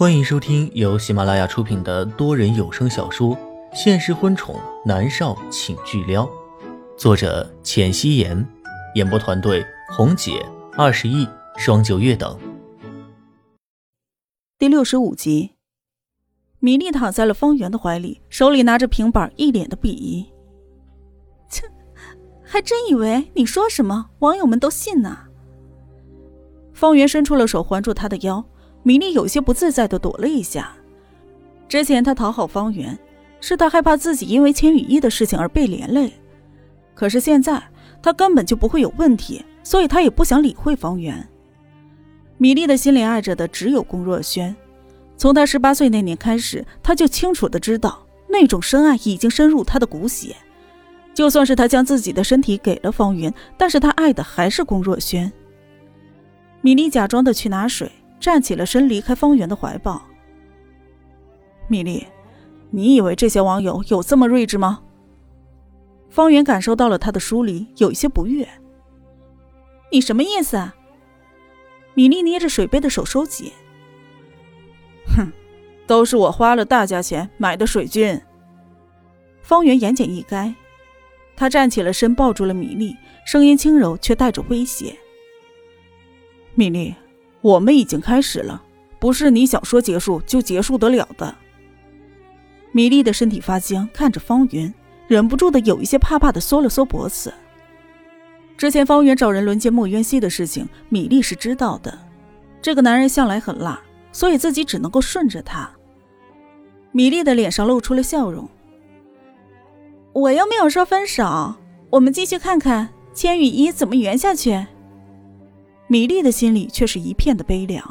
[0.00, 3.36] 欢迎收听由喜马拉雅出品的多人有声小说
[3.74, 6.24] 《现实婚宠男少请巨撩》，
[6.96, 8.48] 作者：浅汐颜，
[8.94, 10.42] 演播团队：红姐、
[10.74, 11.28] 二十亿、
[11.58, 12.34] 双九月等。
[14.58, 15.50] 第六十五集，
[16.60, 20.26] 米莉躺在了方圆的怀里，手里拿着平板，一脸的鄙夷。
[21.50, 21.70] 切，
[22.42, 25.26] 还真以为你说什么，网友们都信呢？
[26.72, 28.42] 方圆伸出了手，环住他的腰。
[28.82, 30.72] 米莉有些不自在的躲了一下。
[31.68, 32.98] 之前他讨好方圆，
[33.40, 36.12] 是他害怕自己因为千羽衣的事情而被连累。
[36.94, 37.62] 可是现在
[38.02, 41.28] 他根本就不会有问题，所以他也不想理会方圆。
[42.38, 44.54] 米莉的心里爱着的只有龚若轩。
[45.16, 50.34] 从他十八岁那年开始，他就清楚的知道那种深爱已经深入他的骨血。
[51.12, 55.30] 就算是他将自己的身体给了方圆，但是他爱的还是龚若轩。
[56.62, 57.90] 米莉假装的去拿水。
[58.20, 60.02] 站起了身，离开方圆的怀抱。
[61.68, 62.06] 米莉，
[62.70, 64.82] 你以为这些网友有这么睿智吗？
[66.10, 68.46] 方圆感受到了他的疏离，有一些不悦。
[69.90, 70.74] 你什么意思啊？
[71.94, 73.50] 米莉捏着水杯的手收紧。
[75.16, 75.32] 哼，
[75.86, 78.20] 都是我花了大价钱买的水军。
[79.42, 80.54] 方圆言简意赅，
[81.34, 84.94] 他站起了身，抱住了米莉，声音轻柔却带着威胁。
[86.54, 86.94] 米莉。
[87.40, 88.62] 我们已经开始了，
[88.98, 91.34] 不是你想说结束就结束得了的。
[92.72, 94.72] 米莉的身体发僵，看着方圆，
[95.08, 97.32] 忍不住的有一些怕怕的缩了缩脖子。
[98.56, 101.98] 之前方圆找人轮奸莫渊熙的事情，米莉是知道的。
[102.60, 103.80] 这个男人向来很辣，
[104.12, 105.70] 所以自己只能够顺着他。
[106.92, 108.46] 米莉的脸上露出了笑容。
[110.12, 111.54] 我又没有说分手，
[111.88, 114.66] 我们继续看看千羽衣怎么圆下去。
[115.90, 117.84] 米莉的心里却是一片的悲凉。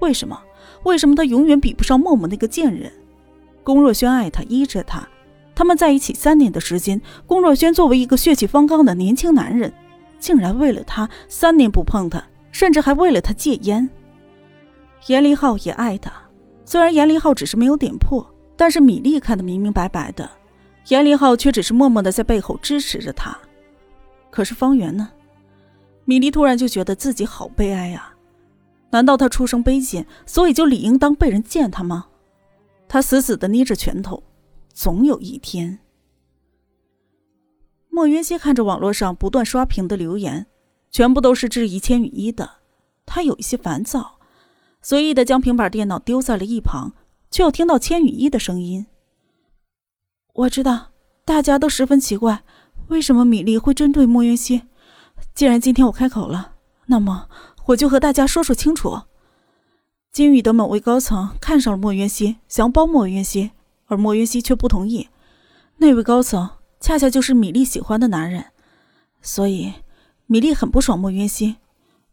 [0.00, 0.36] 为什么？
[0.82, 2.92] 为什么她永远比不上默默那个贱人？
[3.62, 5.06] 龚若轩爱她，依着她，
[5.54, 7.00] 他们在一起三年的时间。
[7.24, 9.72] 龚若轩作为一个血气方刚的年轻男人，
[10.18, 12.20] 竟然为了她三年不碰她，
[12.50, 13.88] 甚至还为了她戒烟。
[15.06, 16.12] 严立浩也爱她，
[16.64, 20.28] 虽然严立浩只是没有点破，但是米莉看得明明白白的，
[20.88, 23.38] 严立浩却只是默默的在背后支持着她。
[24.32, 25.08] 可是方圆呢？
[26.04, 28.14] 米莉突然就觉得自己好悲哀啊！
[28.90, 32.06] 难道她出生卑贱，所以就理应当被人践踏吗？
[32.86, 34.22] 她死死的捏着拳头，
[34.72, 35.78] 总有一天。
[37.88, 40.46] 莫云熙看着网络上不断刷屏的留言，
[40.90, 42.48] 全部都是质疑千羽衣的，
[43.06, 44.18] 他有一些烦躁，
[44.82, 46.92] 随意的将平板电脑丢在了一旁，
[47.30, 48.86] 却又听到千羽衣的声音
[50.34, 50.90] ：“我知道
[51.24, 52.42] 大家都十分奇怪，
[52.88, 54.62] 为什么米莉会针对莫云熙。”
[55.34, 56.52] 既然今天我开口了，
[56.86, 57.28] 那么
[57.66, 59.02] 我就和大家说说清楚。
[60.12, 63.50] 金宇的某位高层看上了莫渊熙，想包莫渊熙，
[63.86, 65.08] 而莫渊熙却不同意。
[65.78, 68.44] 那位高层恰恰就是米粒喜欢的男人，
[69.20, 69.72] 所以
[70.26, 71.56] 米粒很不爽莫渊熙。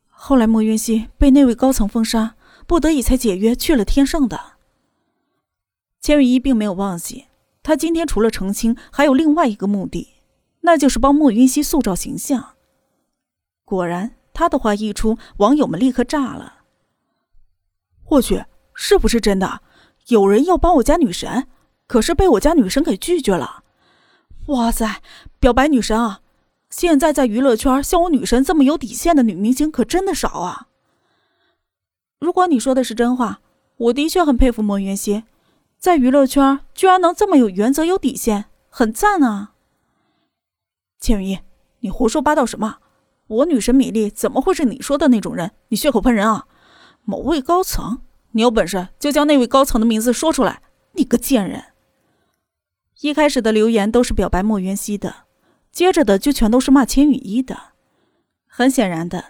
[0.09, 2.33] 后来莫渊熙被那位高层封杀，
[2.65, 4.53] 不得已才解约去了天盛的。
[5.99, 7.25] 千羽一并没有忘记，
[7.61, 10.07] 他今天除了澄清，还有另外一个目的，
[10.61, 12.53] 那就是帮莫云熙塑造形象。
[13.75, 16.55] 果然，他的话一出，网友们立刻炸了。
[18.09, 18.43] 我去，
[18.73, 19.61] 是不是真的？
[20.07, 21.47] 有人要帮我家女神，
[21.87, 23.63] 可是被我家女神给拒绝了。
[24.47, 25.01] 哇塞，
[25.39, 26.19] 表白女神啊！
[26.69, 30.67] 现在在娱乐圈像我女神这么有底线的女明星可真的少啊。
[32.19, 33.39] 如果你说的是真话，
[33.77, 35.23] 我的确很佩服莫云熙，
[35.77, 39.53] 在娱乐圈居然能这么有原则、有底线，很赞啊。
[40.99, 41.39] 千羽，
[41.79, 42.79] 你胡说八道什么？
[43.31, 45.51] 我女神米莉怎么会是你说的那种人？
[45.69, 46.47] 你血口喷人啊！
[47.05, 50.61] 某位高层，你有本事就将那位高层的名字说出来！
[50.93, 51.63] 你个贱人！
[52.99, 55.15] 一开始的留言都是表白莫元熙的，
[55.71, 57.57] 接着的就全都是骂千羽衣的。
[58.45, 59.27] 很显然的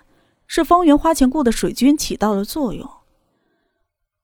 [0.48, 2.90] 是，方圆花钱雇的水军起到了作用。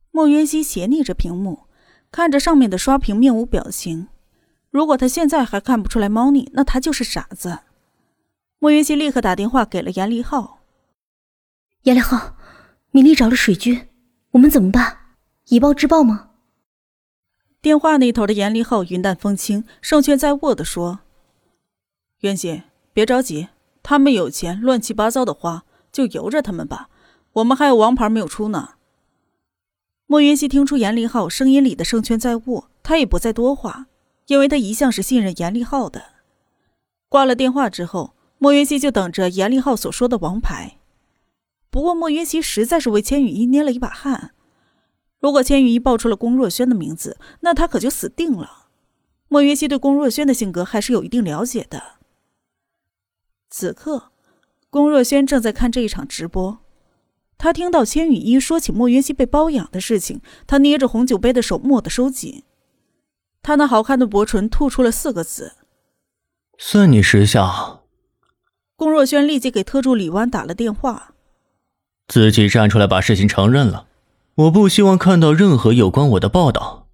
[0.10, 1.66] 莫元熙斜睨着屏幕，
[2.12, 4.08] 看着上面的刷屏，面无表情。
[4.72, 7.60] 如果他现在还看不出来猫腻，那他就是傻子。
[8.60, 10.62] 莫云溪立刻打电话给了严立浩。
[11.84, 12.36] 严立浩，
[12.90, 13.88] 米粒找了水军，
[14.32, 14.98] 我们怎么办？
[15.50, 16.32] 以暴制暴吗？
[17.62, 21.02] 电话那头的严立浩云淡风轻、胜券在握的说
[22.22, 22.64] ：“袁姐，
[22.94, 23.50] 别着急，
[23.84, 26.90] 他们有钱，乱七八糟的花就由着他们吧。
[27.34, 28.72] 我们还有王牌没有出呢。”
[30.08, 33.86] 莫云溪听出严立浩声音里的胜券在握，他也不再多话，
[34.26, 36.02] 因为他一向是信任严立浩的。
[37.08, 38.17] 挂了电话之后。
[38.40, 40.78] 莫云熙就等着严立浩所说的王牌，
[41.70, 44.32] 不过莫云熙实在是为千羽衣捏了一把汗。
[45.20, 48.68] 如果千羽一报出了龚若轩的名字，那他可就死定了。
[49.28, 51.98] 莫云熙对龚若轩的性格还是有一定了解的。
[53.50, 54.12] 此刻，
[54.70, 56.60] 龚若轩正在看这一场直播。
[57.40, 62.44] 他听到千羽一说起莫云熙被包养的事情，他捏着红酒杯的手蓦地收紧。
[63.42, 65.54] 他那好看的薄唇吐出了四个字
[66.58, 67.77] ：“算你识相。”
[68.78, 71.16] 龚若轩立即给特助李湾打了电话，
[72.08, 73.88] 自己站出来把事情承认了。
[74.36, 76.86] 我不希望看到任何有关我的报道。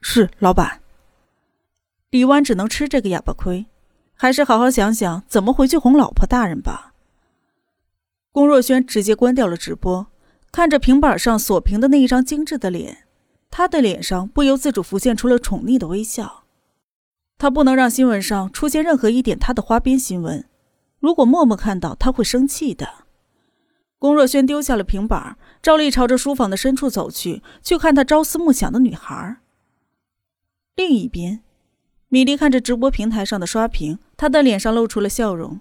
[0.00, 0.80] 是老板。
[2.08, 3.66] 李湾只能吃这个哑巴亏，
[4.14, 6.94] 还是好好想想怎么回去哄老婆大人吧。
[8.32, 10.06] 龚若轩直接关掉了直播，
[10.50, 13.04] 看着平板上锁屏的那一张精致的脸，
[13.50, 16.44] 他的脸上不由自主浮现出了宠溺的微笑。
[17.36, 20.47] 他不能让新闻上出现任何一点他的花边新闻，
[20.98, 23.04] 如果默默看到，他会生气的。
[23.98, 29.38] 龚若轩丢下了平板，照例朝着书房的深处走去，去看他朝思暮想的女孩。
[30.76, 31.42] 另一边，
[32.08, 35.60] 米莉看着直播平台上的刷屏，她的脸上露出了笑容。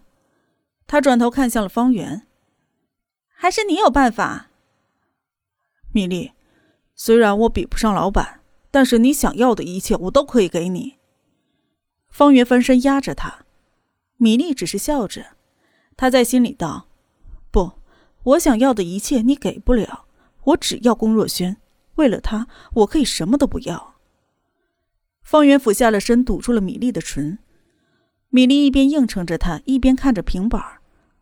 [0.85, 2.27] 她转头看向了方圆
[3.33, 4.49] ：“还是你有办法。”
[5.91, 6.33] 米莉，
[6.93, 10.97] 虽然我比不上老板，但是你想要的一切我都可以给你。
[12.09, 13.45] 方圆翻身压着她，
[14.17, 15.37] 米莉只是笑着，
[15.95, 16.87] 她在心里道
[17.49, 17.73] ：“不。”
[18.27, 20.05] 我想要的一切你给不了，
[20.43, 21.55] 我只要龚若轩。
[21.95, 23.95] 为了他，我可以什么都不要。
[25.21, 27.39] 方圆俯下了身，堵住了米粒的唇。
[28.27, 30.61] 米粒一边应承着他，一边看着平板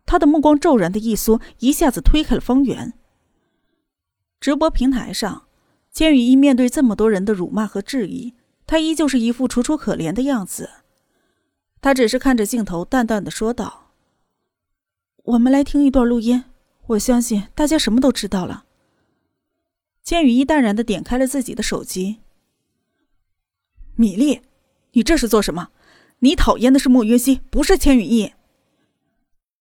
[0.04, 2.94] 他的目光骤然的一缩，一下子推开了方圆。
[4.40, 5.46] 直播平台上，
[5.92, 8.34] 千羽一面对这么多人的辱骂和质疑，
[8.66, 10.70] 他依旧是一副楚楚可怜的样子。
[11.86, 13.92] 他只是看着镜头，淡淡的说道
[15.22, 16.42] ：“我们来听一段录音。”
[16.88, 18.64] 我相信大家什么都知道了。
[20.02, 22.16] 千羽一淡然的点开了自己的手机。
[23.94, 24.42] 米粒，
[24.94, 25.68] 你这是做什么？
[26.18, 28.32] 你讨厌的是莫约西，不是千羽一。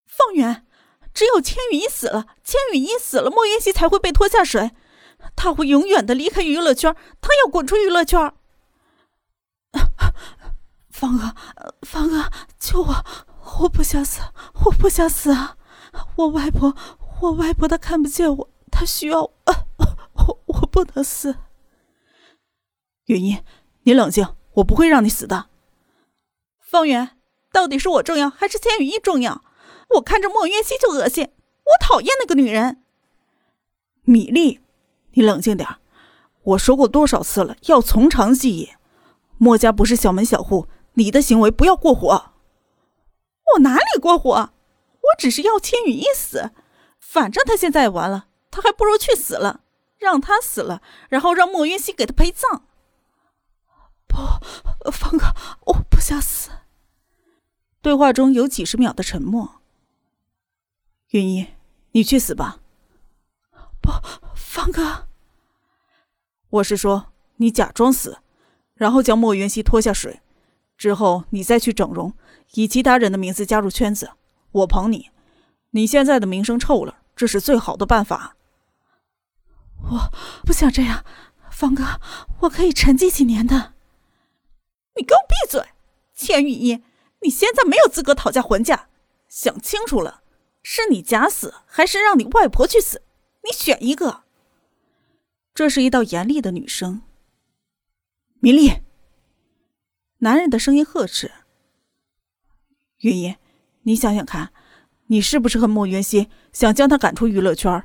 [0.07, 0.65] 方圆，
[1.13, 4.71] 只有千羽一死了，千羽一死了，莫约西才会被拖下水，
[5.35, 8.33] 他会永远的离开娱乐圈，他要滚出娱乐圈。
[10.95, 11.35] 方哥，
[11.81, 13.05] 方哥，救我！
[13.59, 14.21] 我不想死，
[14.63, 15.57] 我不想死啊！
[16.15, 16.73] 我外婆。
[17.21, 19.33] 我外婆她看不见我，她需要我，
[20.13, 21.35] 我我不能死。
[23.07, 23.43] 云一，
[23.83, 25.47] 你冷静，我不会让你死的。
[26.59, 27.17] 方圆，
[27.51, 29.43] 到底是我重要还是千羽翼重要？
[29.95, 32.81] 我看着莫云熙就恶心，我讨厌那个女人。
[34.03, 34.61] 米粒，
[35.11, 35.67] 你冷静点
[36.43, 38.71] 我说过多少次了，要从长计议。
[39.37, 42.33] 莫家不是小门小户，你的行为不要过火。
[43.53, 44.51] 我哪里过火？
[45.01, 46.51] 我只是要千羽一死。
[46.99, 49.61] 反正他现在也完了，他还不如去死了，
[49.97, 52.65] 让他死了，然后让莫云溪给他陪葬。
[54.07, 54.17] 不，
[54.91, 55.33] 方哥，
[55.67, 56.49] 我不想死。
[57.81, 59.61] 对话中有几十秒的沉默。
[61.09, 61.47] 云一，
[61.91, 62.59] 你去死吧。
[63.79, 63.91] 不，
[64.35, 65.07] 方哥，
[66.49, 68.17] 我是说你假装死，
[68.73, 70.21] 然后将莫云溪拖下水，
[70.77, 72.13] 之后你再去整容，
[72.53, 74.11] 以其他人的名字加入圈子，
[74.51, 75.09] 我捧你。
[75.71, 76.99] 你现在的名声臭了。
[77.15, 78.35] 这是最好的办法。
[79.89, 80.11] 我
[80.45, 81.05] 不想这样，
[81.49, 82.01] 方哥，
[82.41, 83.73] 我可以沉寂几年的。
[84.97, 85.65] 你给我闭嘴，
[86.13, 86.83] 千羽一，
[87.21, 88.89] 你现在没有资格讨价还价。
[89.29, 90.23] 想清楚了，
[90.61, 93.01] 是你假死，还是让你外婆去死？
[93.45, 94.23] 你选一个。
[95.53, 97.01] 这是一道严厉的女声。
[98.41, 98.81] 米粒，
[100.19, 101.31] 男人的声音呵斥。
[102.99, 103.35] 云一，
[103.83, 104.51] 你想想看。
[105.07, 107.83] 你是不是恨莫云熙，想将他赶出娱乐圈？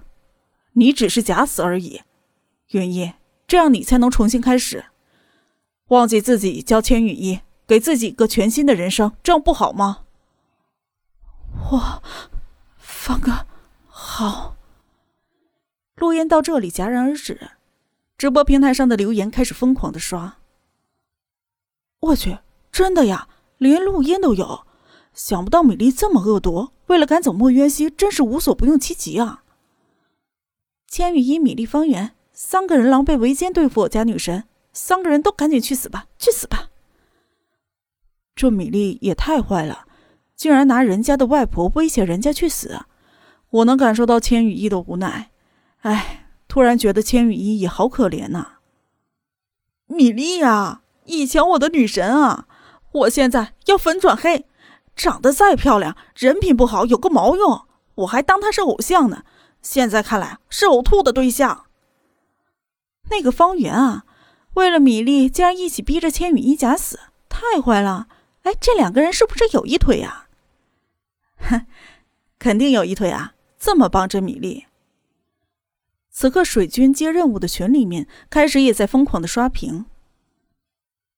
[0.72, 2.00] 你只是假死而已，
[2.70, 3.12] 云一，
[3.46, 4.86] 这样你才能重新开始。
[5.88, 10.04] 忘记自己叫千羽一，给自己一个全新的人生，这样不好吗？
[11.70, 12.02] 我，
[12.78, 13.46] 方哥，
[13.86, 14.56] 好。
[15.96, 17.50] 录音到这里戛然而止，
[18.16, 20.38] 直播平台上的留言开始疯狂的刷。
[22.00, 22.38] 我去，
[22.72, 23.28] 真的呀，
[23.58, 24.66] 连录音都有。
[25.12, 29.42] 想不到米莉这么恶毒，为了赶走莫渊熙，真是无所不用其极啊！
[30.86, 36.70] 千羽一、米莉、方圆三个人狼狈为奸，对付我家女神，三个人都赶紧去死吧，去死吧！
[38.34, 39.86] 这米莉也太坏了，
[40.34, 42.86] 竟然拿人家的外婆威胁人家去死！
[43.50, 45.30] 我能感受到千羽一的无奈，
[45.80, 48.58] 哎，突然觉得千羽一也好可怜呐。
[49.86, 50.79] 米莉呀，
[51.10, 52.46] 以前我的女神啊，
[52.92, 54.46] 我现在要粉转黑。
[54.96, 57.62] 长得再漂亮，人品不好有个毛用？
[57.94, 59.24] 我还当她是偶像呢，
[59.62, 61.66] 现在看来是呕吐的对象。
[63.08, 64.04] 那个方圆啊，
[64.54, 68.08] 为了米粒，竟然一起逼着千羽一假死，太坏了！
[68.42, 70.26] 哎，这两个人是不是有一腿呀？
[71.40, 71.66] 哼，
[72.38, 73.34] 肯定有一腿啊！
[73.58, 74.66] 这么帮着米粒。
[76.10, 79.86] 此刻，水军接任务的群里面开始也在疯狂的刷屏。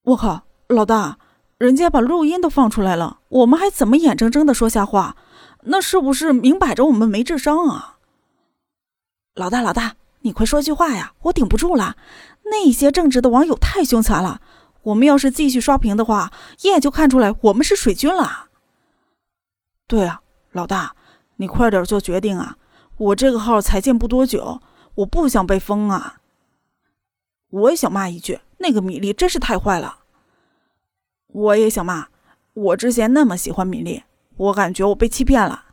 [0.04, 1.18] 我靠，老大，
[1.58, 5.16] 人家把录音都放出来了，我们还怎么眼睁睁的说瞎话？
[5.64, 7.98] 那是不是明摆着我们没智商啊？
[9.34, 9.94] 老大，老大。
[10.24, 11.14] 你快说句话呀！
[11.22, 11.96] 我顶不住了，
[12.44, 14.40] 那些正直的网友太凶残了。
[14.82, 16.32] 我们要是继续刷屏的话，
[16.62, 18.46] 一眼就看出来我们是水军了。
[19.88, 20.20] 对啊，
[20.52, 20.94] 老大，
[21.36, 22.56] 你快点做决定啊！
[22.96, 24.60] 我这个号才建不多久，
[24.94, 26.18] 我不想被封啊。
[27.52, 30.00] 我也想骂一句，那个米粒真是太坏了。
[31.26, 32.08] 我也想骂，
[32.54, 34.02] 我之前那么喜欢米粒，
[34.36, 35.66] 我感觉我被欺骗了。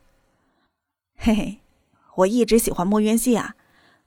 [1.15, 1.59] 嘿嘿，
[2.15, 3.55] 我一直喜欢莫渊熙啊。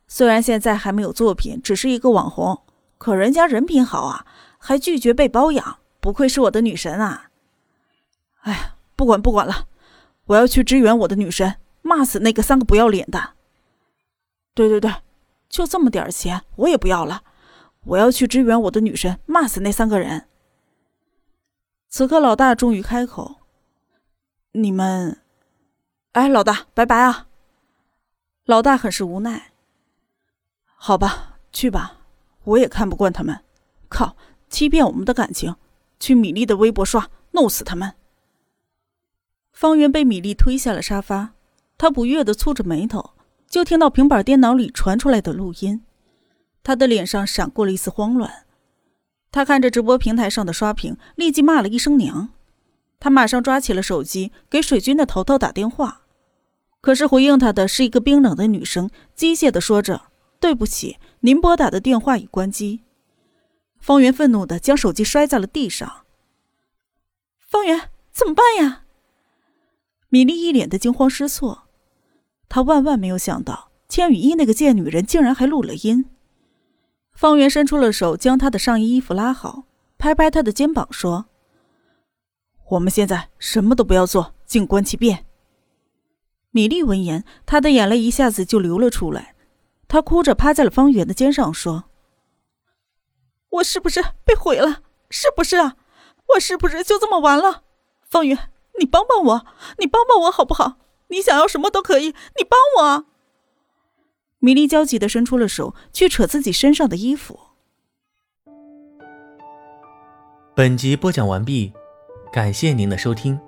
[0.07, 2.63] 虽然现在还没有作品，只是一个网红，
[2.99, 4.27] 可人家人品好啊，
[4.59, 7.31] 还拒绝被包养，不愧是我的女神啊！
[8.43, 9.67] 哎，不管不管了，
[10.27, 13.31] 我要去支援我的女神，骂死那个三个不要脸的！
[14.53, 14.93] 对对对，
[15.49, 17.23] 就这么点钱，我也不要了，
[17.85, 20.29] 我要去支援我的女神，骂死那三个人！
[21.89, 23.37] 此刻，老大终于开口
[24.53, 25.19] ：“你们……
[26.13, 27.29] 哎，老大，拜拜啊！”
[28.47, 29.53] 老大很是无奈。
[30.77, 31.99] 好吧，去吧，
[32.45, 33.41] 我也看不惯他们，
[33.89, 34.17] 靠，
[34.49, 35.57] 欺骗我们的感情，
[35.99, 37.95] 去米粒的微博刷，弄死他们。
[39.53, 41.35] 方圆被米粒推下了沙发，
[41.77, 43.11] 他不悦的蹙着眉头，
[43.49, 45.85] 就听到平板电脑里传出来的录音，
[46.63, 48.45] 他的脸上闪过了一丝慌乱。
[49.31, 52.29] 他看着直播平台上的刷屏，立即骂了一声娘。
[53.01, 56.03] 他马上抓起了手机，给水军的头头打电话，
[56.81, 60.03] 可是回应他的是一个冰冷的女声，机械的说着。
[60.39, 62.83] 对不起，您拨打的电话已关机。
[63.79, 66.05] 方圆愤怒的将手机摔在了地上。
[67.39, 68.83] 方圆，怎么办呀？
[70.09, 71.63] 米粒一脸的惊慌失措，
[72.49, 76.07] 她万万没有想到千羽衣那个贱女人竟然还录了音。
[77.15, 79.65] 方圆伸出了手，将她的上衣衣服拉好，
[79.99, 81.27] 拍拍她的肩膀说
[82.71, 85.27] ：“我们现在什么都不要做，静观其变。”
[86.51, 89.35] 米粒闻言，她的眼泪一下子就流了出来。
[89.87, 91.85] 她哭着趴在了方圆的肩上，说
[93.51, 94.81] ：“我是不是被毁了？
[95.09, 95.77] 是不是啊？
[96.35, 97.63] 我是不是就这么完了？
[98.09, 99.47] 方圆，你帮帮我，
[99.79, 100.79] 你帮帮我好不好？
[101.09, 103.07] 你想要什么都可以，你帮我。”
[104.45, 107.39] 米莉焦急的伸出了手去扯自己身上的衣服。
[110.57, 111.73] 本集播讲完毕，
[112.33, 113.39] 感谢您的收听。